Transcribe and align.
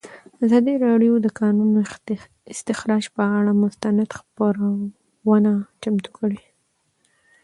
ازادي 0.45 0.73
راډیو 0.85 1.13
د 1.19 1.23
د 1.25 1.27
کانونو 1.39 1.77
استخراج 2.53 3.03
پر 3.15 3.27
اړه 3.37 3.51
مستند 3.63 4.09
خپرونه 4.17 5.51
چمتو 5.81 6.09
کړې. 6.17 6.41